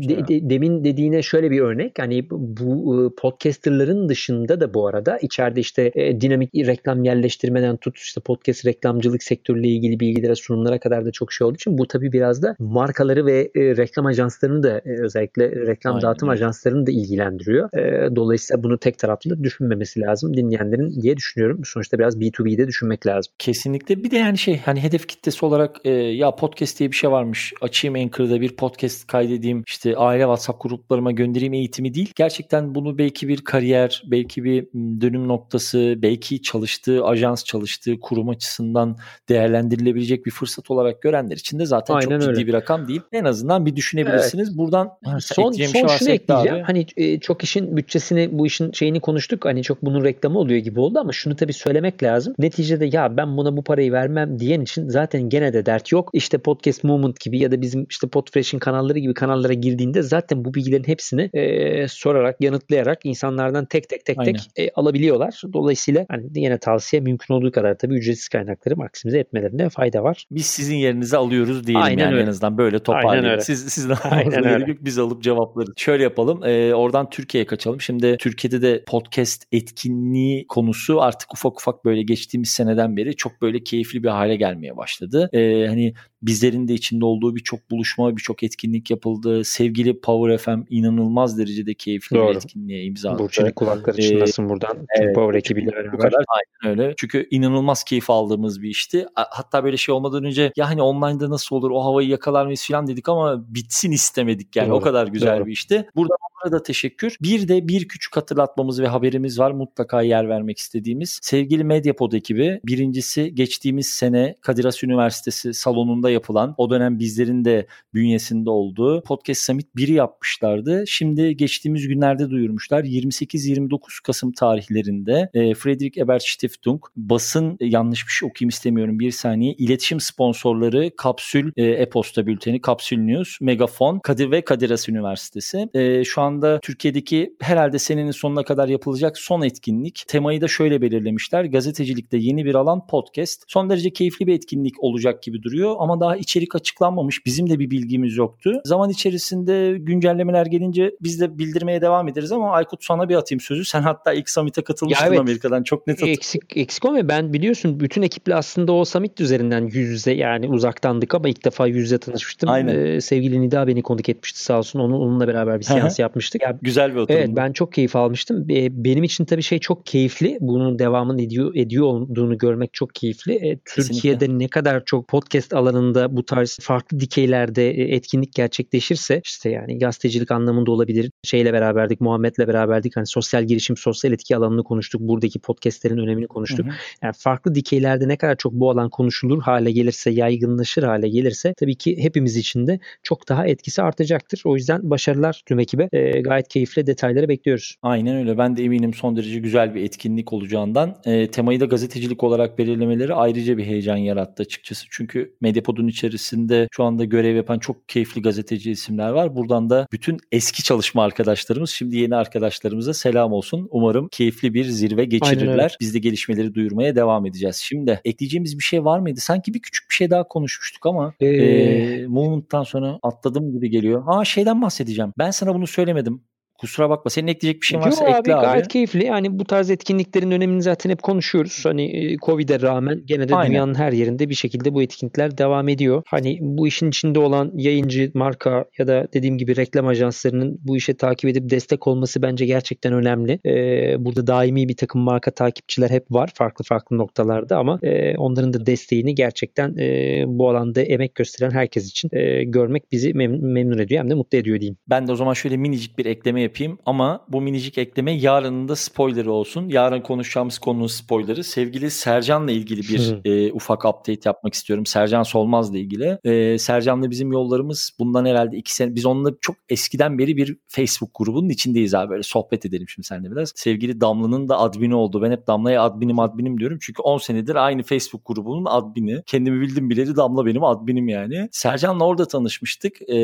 de, 0.08 0.28
de, 0.28 0.50
demin 0.50 0.84
dediğine 0.84 1.22
şöyle 1.22 1.50
bir 1.50 1.60
örnek. 1.60 1.98
Hani 1.98 2.30
bu 2.30 3.14
podcasterların 3.16 4.08
dışında 4.08 4.60
da 4.60 4.74
bu 4.74 4.86
arada 4.86 5.18
içeride 5.30 5.60
işte 5.60 5.92
e, 5.94 6.20
dinamik 6.20 6.54
reklam 6.54 7.04
yerleştirmeden 7.04 7.76
tut 7.76 7.98
işte 7.98 8.20
podcast 8.20 8.66
reklamcılık 8.66 9.22
sektörüyle 9.22 9.68
ilgili 9.68 10.00
bilgilere 10.00 10.34
sunumlara 10.34 10.78
kadar 10.78 11.04
da 11.04 11.10
çok 11.10 11.32
şey 11.32 11.46
olduğu 11.46 11.54
için 11.54 11.78
bu 11.78 11.86
tabii 11.86 12.12
biraz 12.12 12.42
da 12.42 12.56
markaları 12.58 13.26
ve 13.26 13.50
e, 13.54 13.76
reklam 13.76 14.06
ajanslarını 14.06 14.62
da 14.62 14.78
e, 14.78 15.02
özellikle 15.02 15.50
reklam 15.50 15.94
Aynen. 15.94 16.02
dağıtım 16.02 16.28
ajanslarını 16.28 16.86
da 16.86 16.90
ilgilendiriyor. 16.90 17.78
E, 17.78 18.16
dolayısıyla 18.16 18.62
bunu 18.62 18.78
tek 18.78 18.98
taraflı 18.98 19.30
da 19.30 19.44
düşünmemesi 19.44 20.00
lazım 20.00 20.36
dinleyenlerin 20.36 21.02
diye 21.02 21.16
düşünüyorum. 21.16 21.60
Sonuçta 21.64 21.98
biraz 21.98 22.16
B2B'de 22.16 22.68
düşünmek 22.68 23.06
lazım. 23.06 23.32
Kesinlikle. 23.38 24.04
Bir 24.04 24.10
de 24.10 24.16
yani 24.16 24.38
şey 24.38 24.58
hani 24.58 24.82
hedef 24.82 25.08
kitlesi 25.08 25.46
olarak 25.46 25.76
e, 25.84 25.90
ya 25.90 26.34
podcast 26.34 26.78
diye 26.78 26.90
bir 26.90 26.96
şey 26.96 27.10
varmış. 27.10 27.52
Açayım 27.60 27.94
Anchor'da 27.94 28.40
bir 28.40 28.56
podcast 28.56 29.06
kaydedeyim. 29.06 29.64
işte 29.66 29.96
aile 29.96 30.22
WhatsApp 30.22 30.62
gruplarıma 30.62 31.12
göndereyim 31.12 31.52
eğitimi 31.52 31.94
değil. 31.94 32.12
Gerçekten 32.16 32.74
bunu 32.74 32.98
belki 32.98 33.28
bir 33.28 33.40
kariyer, 33.40 34.02
belki 34.06 34.44
bir 34.44 34.66
dönüm 35.10 35.28
noktası, 35.28 35.94
belki 35.96 36.42
çalıştığı 36.42 37.04
ajans, 37.04 37.44
çalıştığı 37.44 38.00
kurum 38.00 38.28
açısından 38.28 38.96
değerlendirilebilecek 39.28 40.26
bir 40.26 40.30
fırsat 40.30 40.70
olarak 40.70 41.02
görenler 41.02 41.36
için 41.36 41.58
de 41.58 41.66
zaten 41.66 41.94
Aynen 41.94 42.10
çok 42.10 42.20
ciddi 42.20 42.30
öyle. 42.30 42.46
bir 42.46 42.52
rakam 42.52 42.88
değil. 42.88 43.00
En 43.12 43.24
azından 43.24 43.66
bir 43.66 43.76
düşünebilirsiniz. 43.76 44.48
Evet. 44.48 44.58
Buradan 44.58 44.90
son, 45.20 45.52
son 45.52 45.52
şey 45.52 45.88
şunu 45.98 46.10
ekleyeceğim. 46.10 46.56
Abi. 46.56 46.62
Hani 46.62 46.86
e, 46.96 47.20
çok 47.20 47.44
işin 47.44 47.76
bütçesini 47.76 48.28
bu 48.32 48.46
işin 48.46 48.72
şeyini 48.72 49.00
konuştuk. 49.00 49.44
Hani 49.44 49.62
çok 49.62 49.82
bunun 49.82 50.04
reklamı 50.04 50.38
oluyor 50.38 50.60
gibi 50.60 50.80
oldu 50.80 50.98
ama 50.98 51.12
şunu 51.12 51.36
tabii 51.36 51.52
söylemek 51.52 52.02
lazım. 52.02 52.34
Neticede 52.38 52.90
ya 52.92 53.16
ben 53.16 53.36
buna 53.36 53.56
bu 53.56 53.64
parayı 53.64 53.92
vermem 53.92 54.38
diyen 54.38 54.60
için 54.60 54.88
zaten 54.88 55.28
gene 55.28 55.52
de 55.52 55.66
dert 55.66 55.92
yok. 55.92 56.10
İşte 56.12 56.38
Podcast 56.38 56.84
Moment 56.84 57.20
gibi 57.20 57.38
ya 57.38 57.50
da 57.50 57.60
bizim 57.60 57.86
işte 57.90 58.08
Podfresh'in 58.08 58.58
kanalları 58.58 58.98
gibi 58.98 59.14
kanallara 59.14 59.52
girdiğinde 59.52 60.02
zaten 60.02 60.44
bu 60.44 60.54
bilgilerin 60.54 60.84
hepsini 60.84 61.30
e, 61.32 61.88
sorarak, 61.88 62.36
yanıtlayarak 62.40 62.98
insanlardan 63.04 63.64
tek 63.64 63.88
tek 63.88 64.04
tek 64.04 64.18
Aynen. 64.18 64.32
tek 64.32 64.66
e, 64.66 64.70
alabiliyorlar. 65.00 65.42
Dolayısıyla 65.52 66.06
hani 66.08 66.30
yine 66.34 66.58
tavsiye 66.58 67.00
mümkün 67.00 67.34
olduğu 67.34 67.52
kadar 67.52 67.78
tabii 67.78 67.94
ücretsiz 67.94 68.28
kaynakları 68.28 68.76
maksimize 68.76 69.18
etmelerinde 69.18 69.68
fayda 69.68 70.02
var. 70.02 70.26
Biz 70.30 70.46
sizin 70.46 70.76
yerinize 70.76 71.16
alıyoruz 71.16 71.66
diyelim 71.66 71.82
Aynen 71.82 72.02
yani 72.02 72.14
öyle. 72.14 72.22
en 72.24 72.26
azından 72.26 72.58
böyle 72.58 72.78
toparlayalım. 72.78 73.40
Siz, 73.40 73.64
sizden 73.68 73.96
Aynen 74.10 74.44
öyle. 74.44 74.76
biz 74.80 74.98
alıp 74.98 75.22
cevapları. 75.22 75.66
Şöyle 75.76 76.02
yapalım. 76.02 76.44
E, 76.44 76.74
oradan 76.74 77.10
Türkiye'ye 77.10 77.46
kaçalım. 77.46 77.80
Şimdi 77.80 78.16
Türkiye'de 78.16 78.62
de 78.62 78.84
podcast 78.86 79.44
etkinliği 79.52 80.46
konusu 80.46 81.00
artık 81.00 81.32
ufak 81.32 81.60
ufak 81.60 81.84
böyle 81.84 82.02
geçtiğimiz 82.02 82.50
seneden 82.50 82.96
beri 82.96 83.16
çok 83.16 83.42
böyle 83.42 83.64
keyifli 83.64 84.02
bir 84.02 84.08
hale 84.08 84.36
gelmeye 84.36 84.76
başladı. 84.76 85.30
E, 85.32 85.66
hani 85.66 85.94
bizlerin 86.22 86.68
de 86.68 86.74
içinde 86.74 87.04
olduğu 87.04 87.36
birçok 87.36 87.70
buluşma, 87.70 88.16
birçok 88.16 88.42
etkinlik 88.42 88.90
yapıldı. 88.90 89.44
Sevgili 89.44 90.00
Power 90.00 90.38
FM 90.38 90.60
inanılmaz 90.70 91.38
derecede 91.38 91.74
keyifli 91.74 92.16
Doğru. 92.16 92.30
bir 92.30 92.36
etkinliğe 92.36 92.84
imza 92.84 93.10
attı. 93.10 93.22
Burçin'in 93.22 93.50
kulakları 93.50 93.96
ee, 93.98 94.02
çınlasın 94.02 94.48
buradan. 94.48 94.86
Evet, 94.98 95.14
Power 95.14 95.38
ekibiyle 95.38 95.72
beraber. 95.72 95.92
Bu 95.92 95.98
kadar. 95.98 96.24
Aynen 96.28 96.78
öyle. 96.78 96.94
Çünkü 96.96 97.28
inanılmaz 97.30 97.84
keyif 97.84 98.10
aldığımız 98.10 98.62
bir 98.62 98.68
işti. 98.68 99.06
Hatta 99.14 99.64
böyle 99.64 99.76
şey 99.76 99.94
olmadan 99.94 100.24
önce 100.24 100.52
ya 100.56 100.68
hani 100.68 100.82
online'da 100.82 101.30
nasıl 101.30 101.56
olur 101.56 101.70
o 101.70 101.84
havayı 101.84 102.08
yakalar 102.08 102.44
mıyız 102.44 102.66
falan 102.68 102.86
dedik 102.86 103.08
ama 103.08 103.54
bitsin 103.54 103.92
istemedik 103.92 104.56
yani. 104.56 104.68
Doğru. 104.68 104.76
O 104.76 104.80
kadar 104.80 105.06
güzel 105.06 105.36
Doğru. 105.36 105.46
bir 105.46 105.52
işti. 105.52 105.88
Burada 105.96 106.14
onlara 106.40 106.52
da 106.52 106.62
teşekkür. 106.62 107.16
Bir 107.22 107.48
de 107.48 107.68
bir 107.68 107.88
küçük 107.88 108.16
hatırlatmamız 108.16 108.80
ve 108.82 108.86
haberimiz 108.86 109.38
var. 109.38 109.50
Mutlaka 109.50 110.02
yer 110.02 110.28
vermek 110.28 110.58
istediğimiz. 110.58 111.18
Sevgili 111.22 111.64
Medyapod 111.64 112.12
ekibi 112.12 112.60
birincisi 112.64 113.34
geçtiğimiz 113.34 113.86
sene 113.86 114.36
Kadir 114.40 114.64
Has 114.64 114.84
Üniversitesi 114.84 115.54
salonunda 115.54 116.10
yapılan 116.10 116.54
o 116.56 116.70
dönem 116.70 116.98
bizlerin 116.98 117.44
de 117.44 117.66
bünyesinde 117.94 118.50
olduğu 118.50 119.02
Podcast 119.02 119.40
Summit 119.40 119.66
1'i 119.76 119.92
yapmışlardı. 119.92 120.84
Şimdi 120.86 121.36
geçtiğimiz 121.36 121.88
günlerde 121.88 122.30
duyurmuşlar. 122.30 122.84
28-29 122.84 124.02
Kasım 124.04 124.32
tarihlerinde 124.80 125.30
e, 125.34 125.54
Friedrich 125.54 125.98
Ebert 125.98 126.22
Stiftung 126.22 126.82
basın 126.96 127.56
e, 127.60 127.66
yanlış 127.66 128.06
bir 128.06 128.12
şey 128.12 128.28
okuyayım 128.28 128.48
istemiyorum 128.48 128.98
bir 128.98 129.10
saniye. 129.10 129.52
iletişim 129.52 130.00
sponsorları 130.00 130.90
Kapsül 130.96 131.52
e, 131.56 131.64
e-posta 131.64 132.26
bülteni 132.26 132.60
Kapsül 132.60 132.98
News, 132.98 133.40
Megafon, 133.40 133.98
Kadir 133.98 134.30
ve 134.30 134.44
Kadir 134.44 134.70
Has 134.70 134.88
Üniversitesi. 134.88 135.68
E, 135.74 136.04
şu 136.04 136.20
an 136.20 136.30
anda 136.30 136.60
Türkiye'deki 136.60 137.36
herhalde 137.40 137.78
senenin 137.78 138.10
sonuna 138.10 138.42
kadar 138.42 138.68
yapılacak 138.68 139.18
son 139.18 139.42
etkinlik. 139.42 140.04
Temayı 140.08 140.40
da 140.40 140.48
şöyle 140.48 140.82
belirlemişler. 140.82 141.44
Gazetecilikte 141.44 142.16
yeni 142.16 142.44
bir 142.44 142.54
alan 142.54 142.86
podcast. 142.86 143.44
Son 143.48 143.70
derece 143.70 143.90
keyifli 143.90 144.26
bir 144.26 144.34
etkinlik 144.34 144.84
olacak 144.84 145.22
gibi 145.22 145.42
duruyor 145.42 145.76
ama 145.78 146.00
daha 146.00 146.16
içerik 146.16 146.54
açıklanmamış. 146.54 147.26
Bizim 147.26 147.50
de 147.50 147.58
bir 147.58 147.70
bilgimiz 147.70 148.16
yoktu. 148.16 148.60
Zaman 148.64 148.90
içerisinde 148.90 149.78
güncellemeler 149.78 150.46
gelince 150.46 150.90
biz 151.00 151.20
de 151.20 151.38
bildirmeye 151.38 151.80
devam 151.80 152.08
ederiz 152.08 152.32
ama 152.32 152.52
Aykut 152.52 152.84
sana 152.84 153.08
bir 153.08 153.14
atayım 153.14 153.40
sözü. 153.40 153.64
Sen 153.64 153.82
hatta 153.82 154.12
ilk 154.12 154.30
summit'e 154.30 154.62
katılmıştın 154.70 155.06
evet, 155.06 155.18
Amerika'dan. 155.18 155.62
Çok 155.62 155.86
net 155.86 155.96
hatırlıyorum. 155.96 156.18
Eksik, 156.18 156.56
eksik 156.56 156.84
olmuyor. 156.84 157.08
Ben 157.08 157.32
biliyorsun 157.32 157.80
bütün 157.80 158.02
ekiple 158.02 158.34
aslında 158.34 158.72
o 158.72 158.84
summit 158.84 159.20
üzerinden 159.20 159.62
yüz 159.66 159.88
yüze 159.90 160.12
yani 160.12 160.48
uzaktandık 160.48 161.14
ama 161.14 161.28
ilk 161.28 161.44
defa 161.44 161.66
yüz 161.66 161.76
yüze 161.76 161.98
tanışmıştım. 161.98 162.50
Aynen. 162.50 162.74
Ee, 162.74 163.00
sevgili 163.00 163.40
Nida 163.40 163.66
beni 163.66 163.82
konuk 163.82 164.08
etmişti 164.08 164.40
sağ 164.40 164.58
olsun. 164.58 164.80
Onu, 164.80 164.98
onunla 164.98 165.28
beraber 165.28 165.58
bir 165.58 165.64
seans 165.64 165.98
yapmıştık. 165.98 166.42
Ya, 166.42 166.58
Güzel 166.62 166.90
bir 166.90 166.96
oturum. 166.96 167.20
Evet 167.20 167.30
ben 167.32 167.52
çok 167.52 167.72
keyif 167.72 167.96
almıştım. 167.96 168.48
Benim 168.48 169.04
için 169.04 169.24
tabii 169.24 169.42
şey 169.42 169.58
çok 169.58 169.86
keyifli. 169.86 170.38
Bunun 170.40 170.78
devamını 170.78 171.22
ediyor, 171.22 171.54
ediyor 171.54 171.86
olduğunu 171.86 172.38
görmek 172.38 172.74
çok 172.74 172.94
keyifli. 172.94 173.34
E, 173.34 173.58
Türkiye'de 173.64 174.38
ne 174.38 174.48
kadar 174.48 174.84
çok 174.84 175.08
podcast 175.08 175.54
alanında 175.54 176.16
bu 176.16 176.24
tarz 176.24 176.58
farklı 176.60 177.00
dikeylerde 177.00 177.70
e, 177.70 177.94
etkinlik 177.94 178.34
gerçekleşirse 178.34 179.20
işte 179.24 179.50
yani 179.50 179.78
gazetecilik 179.78 180.30
anlamında 180.30 180.70
olabilir. 180.70 181.10
Şeyle 181.24 181.52
beraberdik, 181.52 182.00
Muhammed'le 182.00 182.38
beraberdik. 182.38 182.96
Hani 182.96 183.06
sosyal 183.06 183.44
girişim, 183.44 183.76
sosyal 183.76 184.12
etki 184.12 184.36
alanını 184.60 184.64
konuştuk. 184.64 185.00
Buradaki 185.00 185.38
podcastlerin 185.38 185.98
önemini 185.98 186.26
konuştuk. 186.26 186.66
Hı 186.66 186.70
hı. 186.70 186.74
Yani 187.02 187.14
farklı 187.16 187.54
dikeylerde 187.54 188.08
ne 188.08 188.16
kadar 188.16 188.36
çok 188.36 188.52
bu 188.52 188.70
alan 188.70 188.90
konuşulur 188.90 189.42
hale 189.42 189.72
gelirse, 189.72 190.10
yaygınlaşır 190.10 190.82
hale 190.82 191.08
gelirse 191.08 191.54
tabii 191.54 191.74
ki 191.74 191.96
hepimiz 191.98 192.36
için 192.36 192.66
de 192.66 192.80
çok 193.02 193.28
daha 193.28 193.46
etkisi 193.46 193.82
artacaktır. 193.82 194.42
O 194.44 194.56
yüzden 194.56 194.90
başarılar 194.90 195.42
tüm 195.46 195.58
ekibe. 195.58 195.88
E, 195.92 196.20
gayet 196.20 196.48
keyifli 196.48 196.86
detayları 196.86 197.28
bekliyoruz. 197.28 197.76
Aynen 197.82 198.16
öyle. 198.16 198.38
Ben 198.38 198.56
de 198.56 198.64
eminim 198.64 198.94
son 198.94 199.16
derece 199.16 199.38
güzel 199.38 199.74
bir 199.74 199.82
etkinlik 199.82 200.32
olacağından. 200.32 200.96
E, 201.04 201.30
temayı 201.30 201.60
da 201.60 201.64
gazetecilik 201.64 202.24
olarak 202.24 202.58
belirlemeleri 202.58 203.14
ayrıca 203.14 203.56
bir 203.56 203.64
heyecan 203.64 203.96
yarattı 203.96 204.42
açıkçası. 204.42 204.86
Çünkü 204.90 205.34
Medyapod'un 205.40 205.88
içerisinde 205.88 206.68
şu 206.72 206.84
anda 206.84 207.04
görev 207.04 207.36
yapan 207.36 207.58
çok 207.58 207.88
keyifli 207.88 208.22
gazeteci 208.22 208.70
isimler 208.70 209.10
var. 209.10 209.36
Buradan 209.36 209.70
da 209.70 209.86
bütün 209.92 210.18
eski 210.32 210.62
çalışma 210.62 211.04
arkadaşlarımız, 211.04 211.70
şimdi 211.70 211.96
yeni 211.96 212.16
arkadaşlarımıza 212.16 212.94
selam 212.94 213.32
olsun. 213.32 213.68
Umarım 213.70 214.08
keyifli 214.08 214.49
bir 214.54 214.64
zirve 214.64 215.04
geçirirler. 215.04 215.76
Biz 215.80 215.94
de 215.94 215.98
gelişmeleri 215.98 216.54
duyurmaya 216.54 216.96
devam 216.96 217.26
edeceğiz. 217.26 217.56
Şimdi 217.56 218.00
ekleyeceğimiz 218.04 218.58
bir 218.58 218.62
şey 218.62 218.84
var 218.84 218.98
mıydı? 218.98 219.20
Sanki 219.20 219.54
bir 219.54 219.62
küçük 219.62 219.90
bir 219.90 219.94
şey 219.94 220.10
daha 220.10 220.28
konuşmuştuk 220.28 220.86
ama 220.86 221.14
ee... 221.20 221.26
e, 221.26 222.06
Movement'tan 222.06 222.62
sonra 222.62 222.98
atladım 223.02 223.52
gibi 223.52 223.70
geliyor. 223.70 224.02
Aa 224.06 224.24
şeyden 224.24 224.62
bahsedeceğim. 224.62 225.12
Ben 225.18 225.30
sana 225.30 225.54
bunu 225.54 225.66
söylemedim. 225.66 226.22
Kusura 226.60 226.90
bakma. 226.90 227.10
Senin 227.10 227.26
ekleyecek 227.26 227.62
bir 227.62 227.66
şey 227.66 227.80
varsa 227.80 228.04
Yo, 228.04 228.16
ekle 228.18 228.36
abi. 228.36 228.46
Gayet 228.46 228.68
keyifli. 228.68 229.04
Yani 229.04 229.38
bu 229.38 229.44
tarz 229.44 229.70
etkinliklerin 229.70 230.30
önemini 230.30 230.62
zaten 230.62 230.90
hep 230.90 231.02
konuşuyoruz. 231.02 231.60
Hani 231.64 231.82
e, 231.82 232.16
Covid'e 232.16 232.60
rağmen 232.60 233.02
gene 233.04 233.28
de 233.28 233.34
Aynen. 233.34 233.50
dünyanın 233.50 233.74
her 233.74 233.92
yerinde 233.92 234.28
bir 234.28 234.34
şekilde 234.34 234.74
bu 234.74 234.82
etkinlikler 234.82 235.38
devam 235.38 235.68
ediyor. 235.68 236.02
Hani 236.06 236.38
bu 236.40 236.66
işin 236.66 236.88
içinde 236.88 237.18
olan 237.18 237.52
yayıncı, 237.54 238.10
marka 238.14 238.64
ya 238.78 238.86
da 238.86 239.08
dediğim 239.14 239.38
gibi 239.38 239.56
reklam 239.56 239.86
ajanslarının 239.86 240.58
bu 240.64 240.76
işe 240.76 240.94
takip 240.94 241.30
edip 241.30 241.50
destek 241.50 241.86
olması 241.86 242.22
bence 242.22 242.46
gerçekten 242.46 242.92
önemli. 242.92 243.40
Ee, 243.46 244.04
burada 244.04 244.26
daimi 244.26 244.68
bir 244.68 244.76
takım 244.76 245.00
marka 245.00 245.30
takipçiler 245.30 245.90
hep 245.90 246.10
var 246.10 246.30
farklı 246.34 246.64
farklı 246.64 246.98
noktalarda 246.98 247.56
ama 247.58 247.78
e, 247.82 248.16
onların 248.16 248.52
da 248.52 248.66
desteğini 248.66 249.14
gerçekten 249.14 249.76
e, 249.78 250.24
bu 250.26 250.50
alanda 250.50 250.82
emek 250.82 251.14
gösteren 251.14 251.50
herkes 251.50 251.90
için 251.90 252.10
e, 252.12 252.44
görmek 252.44 252.92
bizi 252.92 253.10
mem- 253.10 253.52
memnun 253.52 253.78
ediyor 253.78 254.02
hem 254.02 254.10
de 254.10 254.14
mutlu 254.14 254.38
ediyor 254.38 254.60
diyeyim. 254.60 254.76
Ben 254.90 255.06
de 255.06 255.12
o 255.12 255.16
zaman 255.16 255.34
şöyle 255.34 255.56
minicik 255.56 255.98
bir 255.98 256.06
ekleme 256.06 256.40
yapayım 256.40 256.49
ama 256.86 257.24
bu 257.28 257.40
minicik 257.40 257.78
ekleme 257.78 258.12
yarının 258.12 258.68
da 258.68 258.76
spoilerı 258.76 259.32
olsun. 259.32 259.68
Yarın 259.68 260.00
konuşacağımız 260.00 260.58
konunun 260.58 260.86
spoilerı. 260.86 261.44
Sevgili 261.44 261.90
Sercan'la 261.90 262.52
ilgili 262.52 262.80
bir 262.80 263.20
e, 263.24 263.52
ufak 263.52 263.84
update 263.84 264.20
yapmak 264.24 264.54
istiyorum. 264.54 264.86
Sercan 264.86 265.22
Solmaz'la 265.22 265.78
ilgili. 265.78 266.18
E, 266.24 266.58
Sercan'la 266.58 267.10
bizim 267.10 267.32
yollarımız 267.32 267.90
bundan 267.98 268.26
herhalde 268.26 268.56
iki 268.56 268.74
sene. 268.74 268.94
Biz 268.94 269.06
onunla 269.06 269.30
çok 269.40 269.56
eskiden 269.68 270.18
beri 270.18 270.36
bir 270.36 270.56
Facebook 270.68 271.10
grubunun 271.14 271.48
içindeyiz 271.48 271.94
abi. 271.94 272.10
Böyle 272.10 272.22
sohbet 272.22 272.66
edelim 272.66 272.88
şimdi 272.88 273.06
seninle 273.06 273.30
biraz. 273.30 273.52
Sevgili 273.54 274.00
Damla'nın 274.00 274.48
da 274.48 274.58
admini 274.58 274.94
oldu. 274.94 275.22
Ben 275.22 275.30
hep 275.30 275.46
Damla'ya 275.46 275.82
adminim 275.82 276.18
adminim 276.18 276.60
diyorum. 276.60 276.78
Çünkü 276.80 277.02
10 277.02 277.18
senedir 277.18 277.54
aynı 277.54 277.82
Facebook 277.82 278.26
grubunun 278.26 278.64
admini. 278.64 279.22
Kendimi 279.26 279.60
bildim 279.60 279.90
bileli 279.90 280.16
Damla 280.16 280.46
benim 280.46 280.64
adminim 280.64 281.08
yani. 281.08 281.48
Sercan'la 281.52 282.04
orada 282.04 282.24
tanışmıştık. 282.28 283.10
E, 283.10 283.16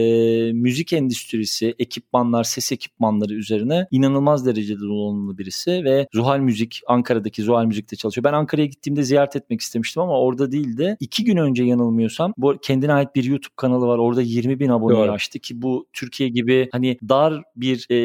müzik 0.53 0.93
endüstrisi, 0.93 1.75
ekipmanlar, 1.79 2.45
ses 2.45 2.73
ekipmanları 2.73 3.16
üzerine 3.25 3.67
üzerine 3.67 3.87
inanılmaz 3.91 4.47
derecede 4.47 4.81
donanımlı 4.81 5.39
birisi 5.39 5.85
ve 5.85 6.07
Zuhal 6.15 6.39
Müzik 6.39 6.83
Ankara'daki 6.87 7.43
Zuhal 7.43 7.65
Müzik'te 7.65 7.97
çalışıyor. 7.97 8.25
Ben 8.25 8.33
Ankara'ya 8.33 8.67
gittiğimde 8.67 9.03
ziyaret 9.03 9.37
etmek 9.37 9.61
istemiştim 9.61 10.03
ama 10.03 10.21
orada 10.21 10.53
değildi. 10.53 10.97
İki 11.01 11.25
gün 11.25 11.37
önce 11.37 11.65
yanılmıyorsam 11.65 12.33
bu 12.37 12.59
kendine 12.63 12.93
ait 12.93 13.15
bir 13.15 13.25
YouTube 13.25 13.55
kanalı 13.57 13.87
var. 13.87 13.99
Orada 13.99 14.23
20 14.23 14.61
bin 14.61 14.69
abone 14.69 15.11
açtı 15.11 15.39
ki 15.39 15.63
bu 15.63 15.87
Türkiye 15.93 16.29
gibi 16.29 16.69
hani 16.73 16.99
dar 17.09 17.43
bir 17.57 17.87
e, 17.91 17.97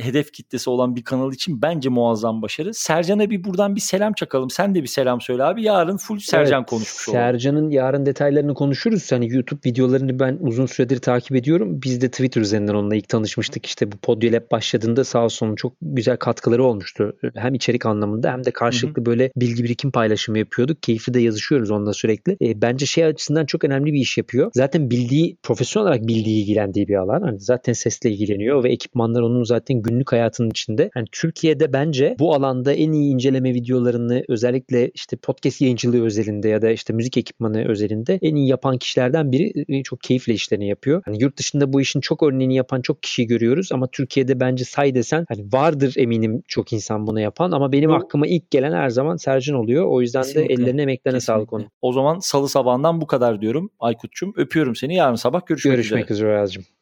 hedef 0.00 0.32
kitlesi 0.32 0.70
olan 0.70 0.96
bir 0.96 1.04
kanal 1.04 1.32
için 1.32 1.62
bence 1.62 1.88
muazzam 1.88 2.42
başarı. 2.42 2.74
Sercan'a 2.74 3.30
bir 3.30 3.44
buradan 3.44 3.76
bir 3.76 3.80
selam 3.80 4.12
çakalım. 4.12 4.50
Sen 4.50 4.74
de 4.74 4.82
bir 4.82 4.88
selam 4.88 5.20
söyle 5.20 5.44
abi. 5.44 5.62
Yarın 5.62 5.96
full 5.96 6.18
Sercan 6.18 6.58
evet, 6.58 6.70
konuşmuş 6.70 7.08
olalım. 7.08 7.20
Sercan'ın 7.20 7.70
yarın 7.70 8.06
detaylarını 8.06 8.54
konuşuruz. 8.54 9.12
Hani 9.12 9.32
YouTube 9.32 9.60
videolarını 9.66 10.18
ben 10.18 10.38
uzun 10.40 10.66
süredir 10.66 10.98
takip 10.98 11.36
ediyorum. 11.36 11.80
Biz 11.82 12.00
de 12.00 12.10
Twitter 12.10 12.40
üzerinden 12.40 12.74
onunla 12.74 12.96
ilk 12.96 13.08
tanışmıştık. 13.08 13.66
İşte 13.66 13.92
bu 13.92 13.96
Podyolab 13.96 14.49
başladığında 14.50 15.04
sağ 15.04 15.24
olsun 15.24 15.54
çok 15.54 15.72
güzel 15.82 16.16
katkıları 16.16 16.64
olmuştu. 16.64 17.16
Hem 17.34 17.54
içerik 17.54 17.86
anlamında 17.86 18.32
hem 18.32 18.44
de 18.44 18.50
karşılıklı 18.50 19.00
hı 19.00 19.04
hı. 19.04 19.06
böyle 19.06 19.30
bilgi 19.36 19.64
birikim 19.64 19.90
paylaşımı 19.90 20.38
yapıyorduk. 20.38 20.82
Keyifli 20.82 21.14
de 21.14 21.20
yazışıyoruz 21.20 21.70
onunla 21.70 21.92
sürekli. 21.92 22.32
E, 22.32 22.62
bence 22.62 22.86
şey 22.86 23.04
açısından 23.04 23.46
çok 23.46 23.64
önemli 23.64 23.92
bir 23.92 24.00
iş 24.00 24.18
yapıyor. 24.18 24.50
Zaten 24.54 24.90
bildiği, 24.90 25.36
profesyonel 25.42 25.88
olarak 25.88 26.08
bildiği 26.08 26.42
ilgilendiği 26.42 26.88
bir 26.88 26.94
alan. 26.94 27.22
Hani 27.22 27.40
zaten 27.40 27.72
sesle 27.72 28.10
ilgileniyor 28.10 28.64
ve 28.64 28.72
ekipmanlar 28.72 29.22
onun 29.22 29.44
zaten 29.44 29.82
günlük 29.82 30.12
hayatının 30.12 30.50
içinde. 30.50 30.90
Yani 30.96 31.06
Türkiye'de 31.12 31.72
bence 31.72 32.16
bu 32.18 32.34
alanda 32.34 32.72
en 32.72 32.92
iyi 32.92 33.12
inceleme 33.12 33.54
videolarını 33.54 34.24
özellikle 34.28 34.90
işte 34.94 35.16
podcast 35.16 35.60
yayıncılığı 35.60 36.04
özelinde 36.04 36.48
ya 36.48 36.62
da 36.62 36.70
işte 36.70 36.92
müzik 36.92 37.16
ekipmanı 37.16 37.68
özelinde 37.68 38.18
en 38.22 38.34
iyi 38.34 38.48
yapan 38.48 38.78
kişilerden 38.78 39.32
biri 39.32 39.64
e, 39.68 39.82
çok 39.82 40.00
keyifle 40.00 40.32
işlerini 40.32 40.68
yapıyor. 40.68 41.02
Hani 41.04 41.22
yurt 41.22 41.38
dışında 41.38 41.72
bu 41.72 41.80
işin 41.80 42.00
çok 42.00 42.22
örneğini 42.22 42.54
yapan 42.54 42.82
çok 42.82 43.02
kişiyi 43.02 43.26
görüyoruz 43.26 43.68
ama 43.72 43.86
Türkiye'de 43.86 44.29
bence 44.40 44.64
say 44.64 44.94
desen 44.94 45.24
hani 45.28 45.52
vardır 45.52 45.94
eminim 45.96 46.42
çok 46.48 46.72
insan 46.72 47.06
bunu 47.06 47.20
yapan 47.20 47.50
ama 47.50 47.72
benim 47.72 47.90
Bu, 47.90 47.94
aklıma 47.94 48.26
ilk 48.26 48.50
gelen 48.50 48.72
her 48.72 48.90
zaman 48.90 49.16
Sercan 49.16 49.56
oluyor. 49.56 49.86
O 49.86 50.00
yüzden 50.00 50.22
kesinlikle, 50.22 50.56
de 50.56 50.62
ellerine 50.62 50.82
emeklerine 50.82 51.16
kesinlikle. 51.18 51.40
sağlık 51.40 51.52
onun. 51.52 51.66
O 51.82 51.92
zaman 51.92 52.18
salı 52.18 52.48
sabahından 52.48 53.00
bu 53.00 53.06
kadar 53.06 53.40
diyorum 53.40 53.70
Aykut'cum. 53.80 54.32
Öpüyorum 54.36 54.76
seni. 54.76 54.94
Yarın 54.94 55.14
sabah 55.14 55.46
görüşmek, 55.46 55.74
görüşmek 55.74 55.86
üzere. 55.86 55.98
Görüşmek 56.00 56.10
üzere 56.10 56.38
Azcığım. 56.40 56.79